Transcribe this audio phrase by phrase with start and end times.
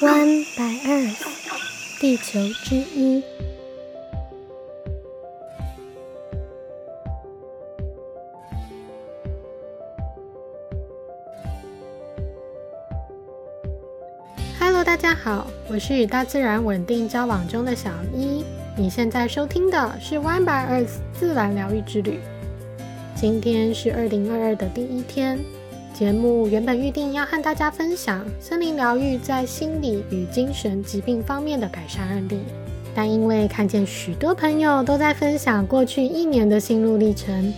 [0.00, 1.26] One by Earth，
[2.00, 3.22] 地球之一。
[14.58, 18.42] Hello，大家好，我是与大自然稳定交往中的小一。
[18.78, 22.20] 你现在收听的是 One by Earth 自然疗愈之旅。
[23.14, 25.38] 今天是二零二二的第一天。
[26.00, 32.40] 节目原本预定要和大家分享森林疗愈在心理与精神疾病方面的改善案例，
[32.94, 37.52] 但因为看见许多朋友都在分享过去一年的心路历程，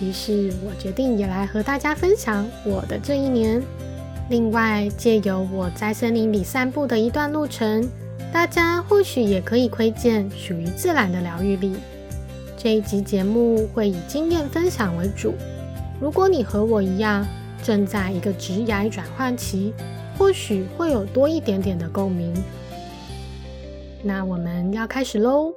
[0.00, 3.60] 于是我决定也来和大家分享我的这一年。
[4.30, 7.84] 另外，借由我在森林里散步的一段路程，
[8.32, 11.74] 大家或许也可以窥见属于自然的疗愈力。
[12.56, 15.34] 这一集节目会以经验分享为主，
[16.00, 17.26] 如果你和我一样。
[17.62, 19.72] 正在一个职涯转换期，
[20.16, 22.34] 或许会有多一点点的共鸣。
[24.02, 25.52] 那我们要开始喽。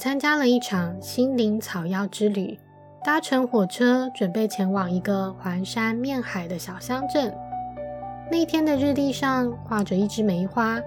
[0.00, 2.58] 参加了一场心灵草药之旅，
[3.04, 7.30] 搭乘火车准备前往一个环山面海的小乡镇。
[8.30, 10.80] 那天的日历上挂着一枝梅花，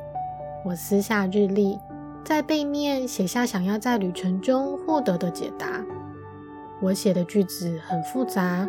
[0.65, 1.79] 我撕下日历，
[2.25, 5.67] 在背面写下想要在旅程中获得的解答。
[6.81, 8.67] 我写的句子很复杂，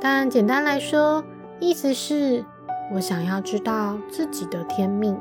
[0.00, 1.22] 但简单来说，
[1.60, 2.42] 意思是
[2.94, 5.14] 我想要知道自己的天命。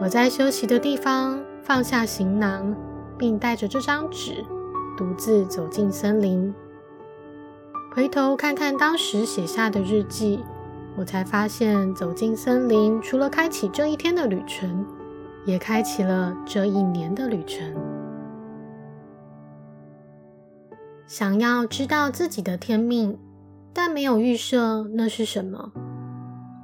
[0.00, 2.74] 我在休息的地方放下行囊，
[3.18, 4.44] 并带着这张纸，
[4.96, 6.54] 独自走进森林。
[7.92, 10.38] 回头看看当时写下的日记，
[10.96, 14.86] 我才发现，走进森林除了开启这一天的旅程，
[15.44, 17.74] 也开启了这一年的旅程。
[21.06, 23.18] 想要知道自己的天命，
[23.72, 25.72] 但没有预设那是什么。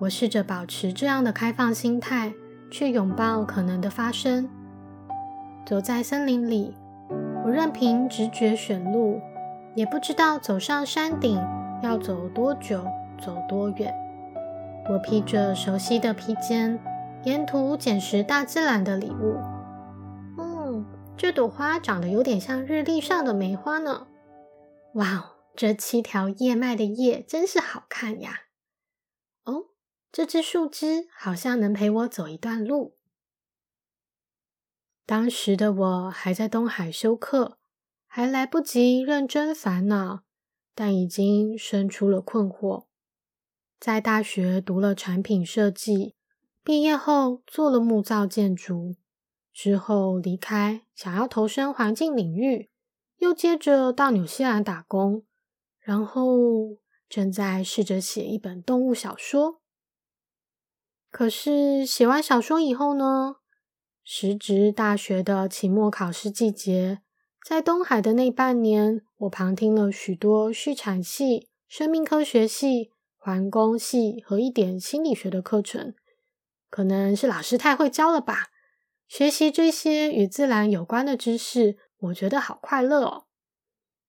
[0.03, 2.33] 我试着保持这样的开放心态。
[2.71, 4.49] 去拥抱可能的发生。
[5.67, 6.77] 走在森林里，
[7.45, 9.21] 我任凭直觉选路，
[9.75, 11.41] 也不知道走上山顶
[11.83, 12.85] 要走多久、
[13.19, 13.93] 走多远。
[14.91, 16.79] 我披着熟悉的披肩，
[17.25, 19.37] 沿途捡拾大自然的礼物。
[20.39, 20.85] 嗯，
[21.17, 24.07] 这朵花长得有点像日历上的梅花呢。
[24.95, 25.25] 哇哦，
[25.57, 28.41] 这七条叶脉的叶真是好看呀！
[29.45, 29.67] 哦。
[30.13, 32.94] 这只树枝好像能陪我走一段路。
[35.07, 37.59] 当时的我还在东海修课，
[38.07, 40.23] 还来不及认真烦恼，
[40.75, 42.87] 但已经生出了困惑。
[43.79, 46.15] 在大学读了产品设计，
[46.63, 48.97] 毕业后做了木造建筑，
[49.53, 52.71] 之后离开，想要投身环境领域，
[53.19, 55.25] 又接着到纽西兰打工，
[55.79, 56.79] 然后
[57.11, 59.61] 正在试着写一本动物小说。
[61.11, 63.37] 可是写完小说以后呢？
[64.07, 67.01] 时值大学的期末考试季节，
[67.43, 75.95] 在东海的那半年，我旁听了许多畜产系、生命科学系、环工系和一点心理学的课程。
[76.69, 78.51] 可能是老师太会教了吧？
[79.09, 83.25] 学习这些与自然有关的知识，我觉得好快乐哦。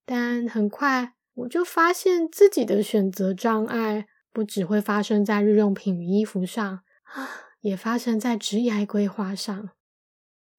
[0.05, 6.81] 但很快我就发现自己的选择障碍，不只会发生在日用品与衣服上。
[7.03, 7.29] 啊，
[7.61, 9.69] 也发生在职业规划上。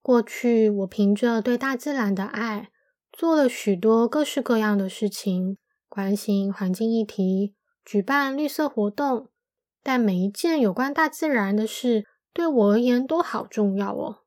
[0.06, 2.70] 过去，我凭着对大自然的爱，
[3.10, 5.58] 做了许多各式各样的事情，
[5.88, 9.30] 关心环境议题，举办绿色活动。
[9.82, 14.18] 但每一件有关大自然的事，对我而言都好重要哦。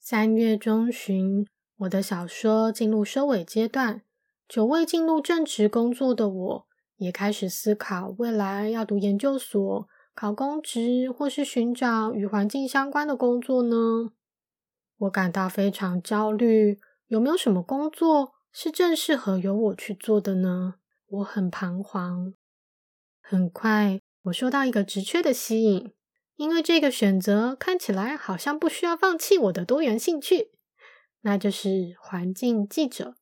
[0.00, 1.46] 三月中旬，
[1.80, 4.00] 我的小说进入收尾阶段，
[4.48, 6.66] 久未进入正职工作的我，
[6.96, 9.86] 也开始思考未来要读研究所。
[10.14, 14.12] 考公职，或是寻找与环境相关的工作呢？
[14.98, 16.78] 我感到非常焦虑。
[17.06, 20.74] 有没有什么工作是正适合由我去做的呢？
[21.06, 22.34] 我很彷徨。
[23.20, 25.92] 很快，我受到一个职缺的吸引，
[26.36, 30.52] 因为这个选择看起来好像不需要放弃我的多元兴趣，
[31.22, 33.14] 那就是环境记者。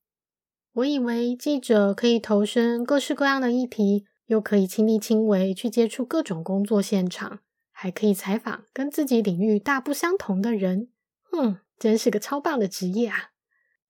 [0.73, 4.07] 我以为记者可以投身各式各样的议题。
[4.27, 7.39] 又可以亲力亲为去接触各种工作现场，
[7.71, 10.89] 还可以采访跟自己领域大不相同的人，
[11.31, 13.31] 嗯，真是个超棒的职业啊！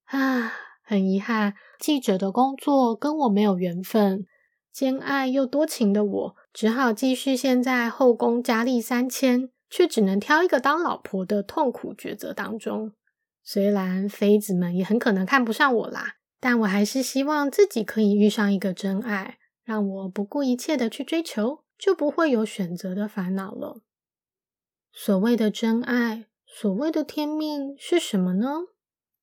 [0.05, 0.53] 啊，
[0.83, 4.27] 很遗憾，记者的工作跟我没有缘分。
[4.73, 12.93] 兼爱又多情的我，只好继续陷在后宫佳丽三千，却只能挑一个当老婆的痛苦抉择当中。
[13.43, 23.81] 虽然妃子们也很可能看不上我啦，但我还是希望自己可以遇上一个真爱，让我不顾一切的去追求，就不会有选择的烦恼了。
[24.93, 26.27] 所谓的真爱，
[26.59, 28.49] 所谓的天命是什么呢？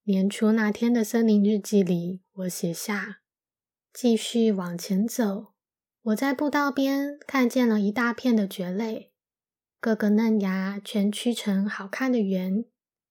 [0.04, 3.22] 年初那天的森林日记里，我写下：
[3.92, 5.56] 继续往前走，
[6.04, 9.14] 我在步道边看见了一大片的蕨类，
[9.80, 12.66] 各个嫩芽全曲成好看的圆。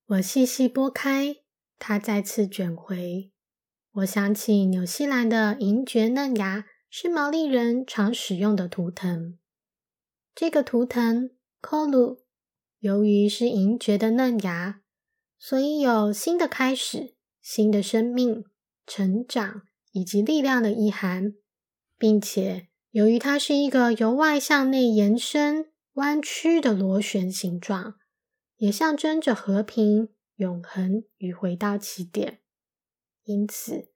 [0.07, 1.39] 我细细拨开，
[1.81, 3.33] 它再次卷回。
[3.91, 9.37] 我想起纽西兰的银蕨嫩芽是毛利人常使用的图腾。
[10.33, 11.31] 这个图腾
[11.61, 12.22] “kolu”，
[12.83, 14.83] 由于是银蕨的嫩芽，
[15.39, 18.45] 所以有新的开始、新的生命、
[18.85, 19.63] 成长
[19.93, 21.35] 以及力量的意涵，
[21.97, 27.95] 并且由于它是一个由外向内延伸、弯曲的螺旋形状。
[28.57, 32.41] 也象征着和平、永恒与回到起点，
[33.23, 33.93] 因此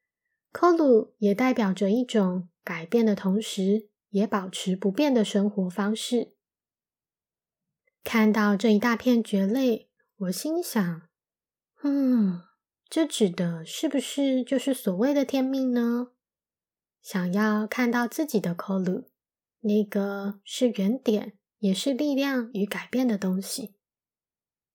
[0.52, 6.35] ，Kolu 也代表着一种改变的同时，也保持不变的生活方式。
[8.06, 11.08] 看到这一大片蕨类，我心想：
[11.82, 12.40] 嗯，
[12.88, 16.12] 这指的是不是就是所谓的天命呢？
[17.02, 19.06] 想要看到自己的 Kolu，
[19.62, 23.74] 那个是原点，也是力量与改变的东西。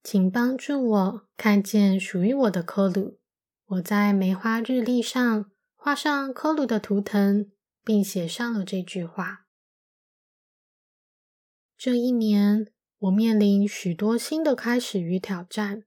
[0.04, 3.22] 请帮助我看见属于我的科鲁。
[3.66, 7.50] 我在梅花日历上画上科鲁的图腾，
[7.86, 9.46] 并写上了这句话。
[11.78, 12.68] 这一年，
[13.02, 15.86] 我面临许多新的开始与挑战，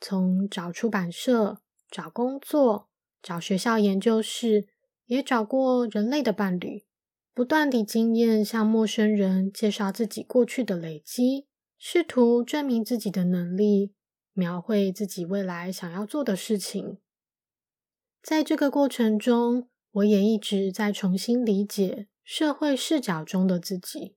[0.00, 2.88] 从找出版社、找工作、
[3.22, 4.66] 找学校研究室，
[5.06, 6.84] 也找过人类的伴侣，
[7.32, 11.46] 不断地经验向陌生人介绍自己过去的累积。
[11.78, 13.92] 试图证明自己的能力，
[14.32, 16.98] 描绘自己未来想要做的事情。
[18.20, 24.16] 在这个过程中，我也一直在重新理解社会视角中的自己。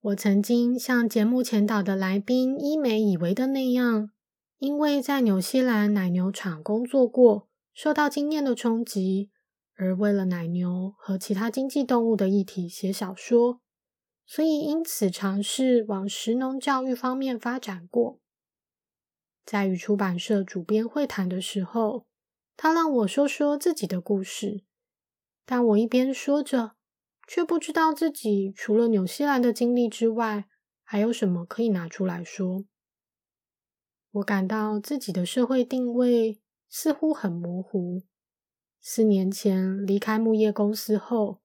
[0.00, 4.12] 我曾经像节目前导的来宾伊美以为的那样，
[4.58, 9.30] 因为在纽西兰奶牛场工作过，受到经验的冲击，
[9.74, 13.60] 而为了奶牛和其他经济动物的议题写小说。
[14.24, 18.20] 所以，因此尝试往食农教育方面发展过。
[19.44, 22.06] 在与出版社主编会谈的时候，
[22.56, 24.62] 他让我说说自己的故事，
[25.44, 26.72] 但我一边说着，
[27.28, 30.46] 却不知道自己除了纽西兰的经历之外，
[30.82, 32.64] 还有什么可以拿出来说。
[34.10, 38.02] 我感到自己的社会定位似乎很模糊。
[38.80, 41.40] 四年前离开木业公司后。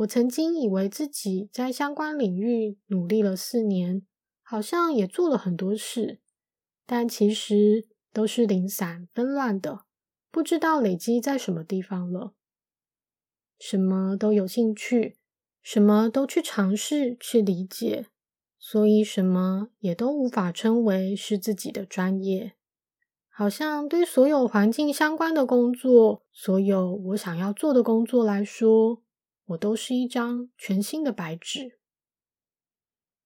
[0.00, 4.02] 我曾经以为自己在相关领域努力了四年，
[4.42, 6.20] 好像也做了很多事，
[6.84, 9.86] 但其实都是零散纷乱的，
[10.30, 12.34] 不知道累积在什么地方了。
[13.58, 15.16] 什么都有兴趣，
[15.62, 18.06] 什么都去尝试去理解，
[18.58, 22.52] 所以什么也都无法称为是自己的专业。
[23.28, 29.02] 好像对所有环境相关的工作，所有我想要做的工作来说。
[29.50, 31.78] 我都是一张全新的白纸。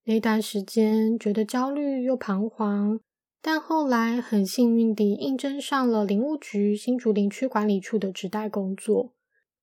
[0.05, 3.01] 那段时间觉得焦虑又彷徨，
[3.41, 9.15] 但后来很幸运地应征上了林务局新竹林区管理处的职代工作，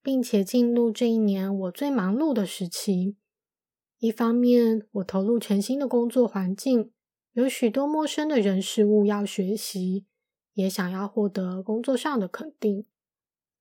[0.07, 3.17] 并且进入这一年我最忙碌的时期。
[3.99, 6.93] 一方面，我投入全新的工作环境，
[7.33, 10.05] 有许多陌生的人事物要学习，
[10.53, 12.85] 也想要获得工作上的肯定。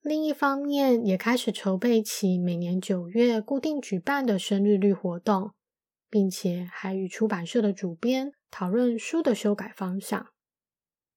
[0.00, 5.50] 另一方面，也开始筹备起每年九月固定举办的生日率活动，
[6.08, 10.28] 并且还与出版社的主编讨论书的修改方向。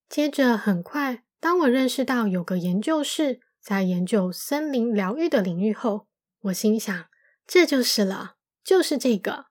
[0.10, 6.08] 接着，很快，当我认识到有个研究室在研究森林疗愈的领域后，
[6.42, 7.06] 我心想，
[7.46, 9.46] 这就是了，就是这个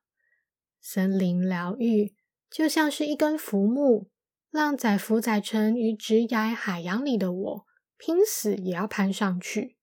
[0.80, 2.14] 森林疗愈，
[2.50, 4.10] 就像是一根浮木，
[4.50, 7.68] 让载浮载沉于直崖海洋里的我。
[8.00, 9.76] 拼死也要攀上去。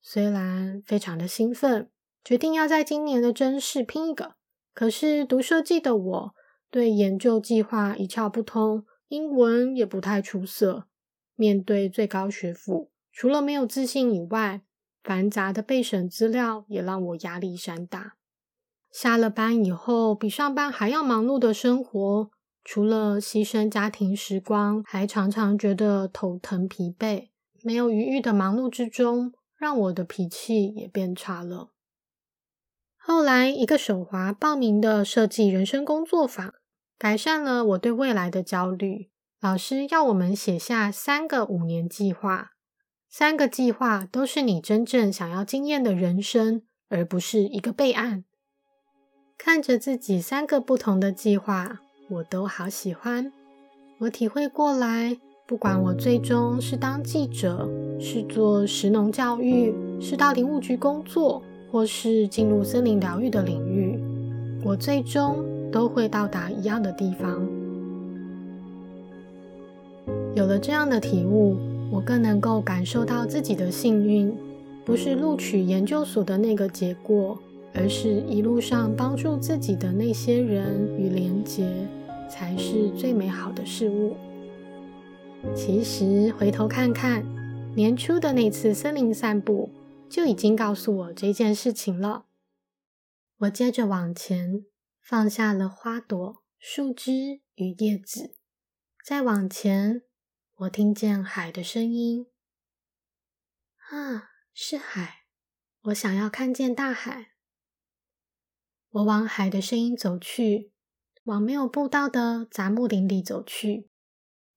[0.00, 1.90] 虽然非常的兴奋，
[2.24, 4.36] 决定要在今年的真试拼一个，
[4.72, 6.34] 可是读设计的我
[6.70, 10.88] 对研究计划一窍不通，英文也不太出色。
[11.34, 14.60] 面对最高学府，除了没有自信以外，
[15.02, 18.16] 繁杂的备审资料也让我压力山大。
[18.92, 22.30] 下了班以后，比上班还要忙碌的生活。
[22.62, 27.28] 除了牺牲家庭时光，还常常觉得头疼疲惫。
[27.62, 31.70] 没有余裕的忙碌之中，让我的脾气也变差了。
[32.98, 36.52] 后来，一个手滑报名的设计人生工作坊，
[36.98, 39.10] 改善了我对未来的焦虑。
[39.40, 42.50] 老师要我们写下三个五年计划，
[43.18, 48.24] 三个计划都是你真正想要经验的人生，而不是一个备案。
[49.38, 51.80] 看着自己三个不同的计划，
[52.10, 53.32] 我都好喜欢。
[54.00, 57.66] 我体会过来，不管我最终是当记者，
[57.98, 61.42] 是做食农教育，是到林务局工作。
[61.72, 63.98] 或是进入森林疗愈的领域，
[64.62, 65.42] 我最终
[65.72, 67.48] 都会到达一样的地方。
[70.34, 71.56] 有了这样的体悟，
[71.90, 74.36] 我更能够感受到自己的幸运，
[74.84, 77.38] 不是录取研究所的那个结果，
[77.74, 81.66] 而是一路上帮助自己的那些人与连结，
[82.30, 84.16] 才是最美好的事物。
[85.54, 87.24] 其实回头看看
[87.74, 89.70] 年初的那次森林散步。
[90.08, 92.26] 就已经告诉我这件事情了。
[93.38, 94.64] 我接着往前
[95.02, 98.36] 放下了花朵、树枝与叶子，
[99.04, 100.02] 再往前，
[100.60, 102.28] 我听见海的声音。
[103.90, 105.26] 啊，是海！
[105.82, 107.32] 我想要看见大海。
[108.88, 110.72] 我往海的声音走去，
[111.24, 113.90] 往没有步道的杂木林里走去。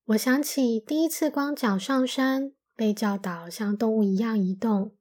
[0.05, 4.95] 我想起第一次光脚上山，被教导像动物一样移动。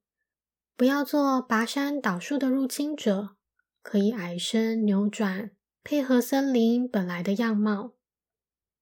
[0.75, 3.37] 不要做拔山倒树的入侵者，
[3.81, 5.51] 可以矮身扭转，
[5.81, 7.93] 配合森林本来的样貌。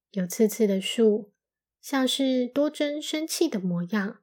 [0.10, 1.32] 有刺刺的树，
[1.90, 4.20] 像是多针生气的模样。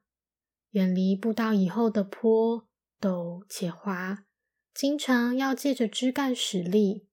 [0.69, 2.67] 远离步道以后的坡
[3.01, 4.23] 陡且滑，
[4.71, 7.07] 经常要借着枝干使力。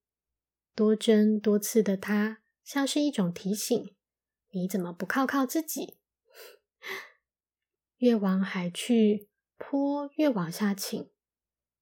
[0.74, 3.96] 多针多刺的它，像是一种提醒：
[4.50, 5.96] 你怎么不靠靠自己？
[7.96, 9.30] 越往海去。
[9.56, 11.10] 坡越往下倾，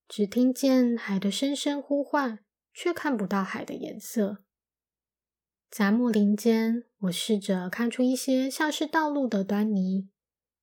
[0.06, 4.44] 只听见海的声声呼唤，却看不到海的颜色。
[5.70, 10.08] 杂木林间，我试着看出一些像是道路的端倪。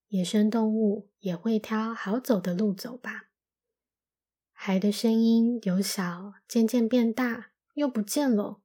[0.10, 3.30] 野生动物也会挑好走的路走吧。
[4.52, 8.60] 海的声音由小渐渐变大，又不见了。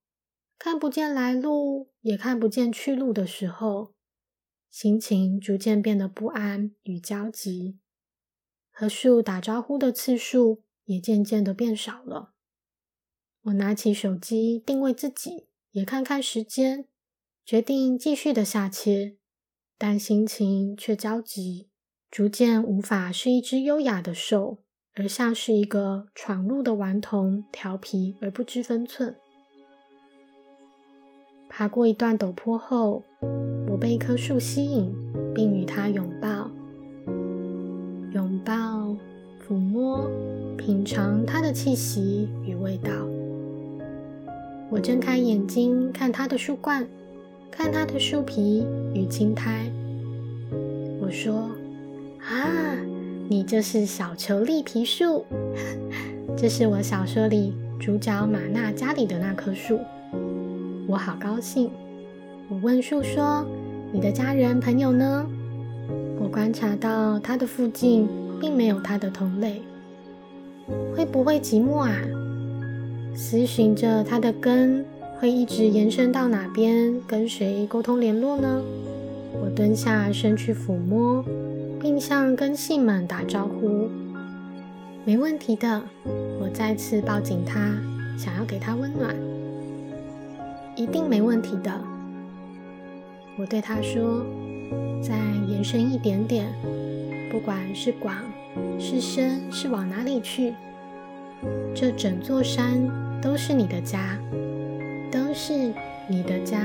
[0.58, 3.94] 看不见来路，也看不见去路的时候，
[4.68, 7.78] 心情逐渐变得不安与焦急。
[8.72, 12.34] 和树打招呼的次数也渐渐的变少了。
[13.42, 16.84] 我拿起手机定位自己，也看看时间，
[17.46, 19.16] 决定继续的下切，
[19.78, 21.70] 但心情却焦急，
[22.10, 24.58] 逐渐无法是一只优雅的兽，
[24.94, 29.16] 而像是一个闯入的顽童，调皮而不知分寸。
[31.48, 33.02] 爬过一段陡坡后，
[33.70, 34.94] 我被一棵树吸引，
[35.34, 36.50] 并与它拥抱。
[38.12, 38.94] 拥抱、
[39.40, 40.06] 抚摸、
[40.58, 43.21] 品尝它的气息与味道。
[44.72, 46.86] 我睁开眼睛看它的树冠，
[47.50, 49.70] 看它的树皮与青苔。
[50.98, 51.50] 我说
[52.26, 52.74] ：“啊，
[53.28, 55.26] 你就是小球栗皮树，
[56.34, 59.78] 这是我小说里主角玛娜家里的那棵树。”
[60.88, 61.70] 我好高兴。
[62.48, 63.44] 我问树说
[63.92, 65.26] ：“你的家人朋友呢？”
[66.18, 68.08] 我观察到它的附近
[68.40, 69.60] 并没有它的同类，
[70.96, 71.94] 会不会寂寞啊？
[73.14, 74.84] 思寻着它的根
[75.18, 78.62] 会一直延伸到哪边，跟谁沟通联络呢？
[79.42, 81.24] 我蹲下身去抚摸，
[81.80, 83.88] 并向根系们打招呼。
[85.04, 85.82] 没问题的，
[86.40, 87.76] 我再次抱紧它，
[88.16, 89.14] 想要给它温暖。
[90.74, 91.72] 一定没问题的，
[93.38, 94.24] 我对它说。
[95.02, 96.46] 再延伸一点点，
[97.30, 98.14] 不管是广
[98.78, 100.54] 是深，是往哪里去，
[101.74, 102.88] 这整座山
[103.20, 104.18] 都是你的家，
[105.10, 105.72] 都是
[106.08, 106.60] 你的家。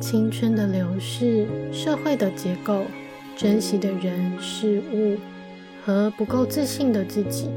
[0.00, 2.84] 青春的流逝，社会的结构，
[3.36, 5.16] 珍惜的人事物
[5.84, 7.48] 和不够自信的自己，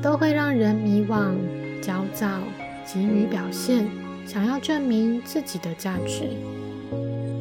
[0.00, 1.34] 都会让人迷惘、
[1.82, 2.40] 焦躁、
[2.84, 3.86] 急于表现。
[4.24, 6.24] 想要证明自己的价值，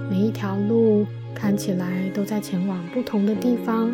[0.09, 3.91] 每一条路看起来都在前往不同的地方，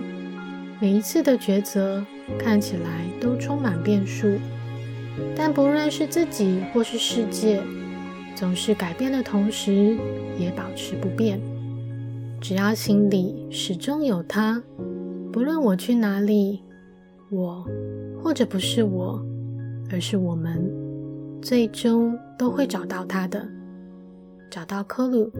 [0.84, 2.06] 每一次的抉择
[2.38, 4.38] 看起来都充满变数。
[5.34, 7.64] 但不论是自己或是世界，
[8.36, 9.98] 总是改变的同时
[10.38, 11.40] 也保持不变。
[12.42, 14.62] 只要心里始终有他，
[15.32, 16.62] 不论我去哪里，
[17.30, 17.66] 我
[18.22, 19.26] 或者不是我，
[19.90, 20.70] 而是我们。
[21.42, 23.48] 最终都会找到他的，
[24.52, 25.32] 找到科鲁，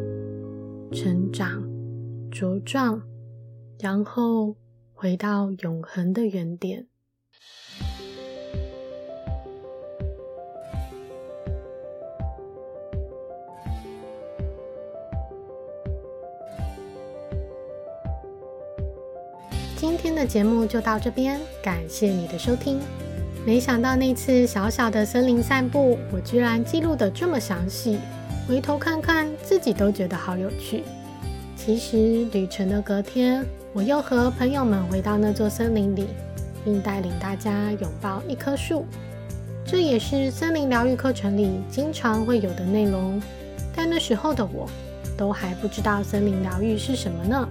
[0.94, 1.62] 成长、
[2.32, 3.02] 茁壮，
[3.82, 4.56] 然后
[5.04, 6.88] 回到永恒的原点。
[19.76, 22.80] 今天的节目就到这边，感谢你的收听。
[23.46, 28.00] 没想到那次小小的森林散步，我居然记录的这么详细，
[28.48, 30.82] 回头看看自己都觉得好有趣。
[31.58, 36.08] 其实旅程的隔天，我又和朋友们回到那座森林里，
[36.64, 38.86] 并带领大家拥抱一棵树。
[39.66, 43.20] 这也是森林疗愈课程里经常会有的内容。
[43.76, 44.70] 但那时候的我，
[45.18, 47.50] 都还不知道森林疗愈是什么呢。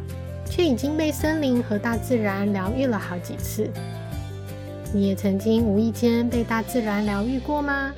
[0.49, 3.69] 却已经被森林和大自然疗愈了好几次。
[4.93, 7.93] 你也曾经无意间被大自然疗愈过吗？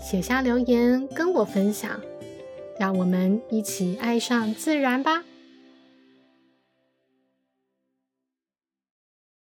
[0.00, 1.92] 写下留言跟我分享，
[2.76, 5.22] 让我们一起爱上自然吧。